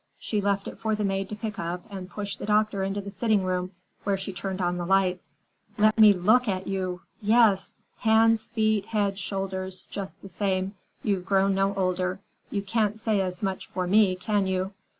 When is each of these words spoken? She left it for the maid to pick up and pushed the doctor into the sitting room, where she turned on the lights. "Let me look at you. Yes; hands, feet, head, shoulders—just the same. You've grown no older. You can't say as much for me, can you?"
She 0.17 0.41
left 0.41 0.67
it 0.67 0.79
for 0.79 0.95
the 0.95 1.03
maid 1.03 1.29
to 1.29 1.35
pick 1.35 1.59
up 1.59 1.85
and 1.91 2.09
pushed 2.09 2.39
the 2.39 2.47
doctor 2.47 2.81
into 2.83 3.01
the 3.01 3.11
sitting 3.11 3.43
room, 3.43 3.69
where 4.03 4.17
she 4.17 4.33
turned 4.33 4.59
on 4.59 4.77
the 4.77 4.85
lights. 4.87 5.37
"Let 5.77 5.99
me 5.99 6.11
look 6.11 6.47
at 6.47 6.65
you. 6.65 7.01
Yes; 7.21 7.75
hands, 7.99 8.47
feet, 8.47 8.87
head, 8.87 9.19
shoulders—just 9.19 10.19
the 10.23 10.27
same. 10.29 10.73
You've 11.03 11.27
grown 11.27 11.53
no 11.53 11.75
older. 11.75 12.19
You 12.49 12.63
can't 12.63 12.97
say 12.97 13.21
as 13.21 13.43
much 13.43 13.67
for 13.67 13.85
me, 13.85 14.15
can 14.15 14.47
you?" 14.47 14.73